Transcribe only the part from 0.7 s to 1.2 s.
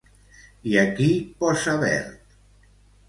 I a qui